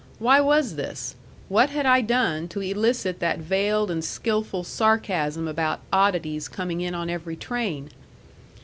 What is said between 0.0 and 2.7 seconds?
Why was this? What had I done to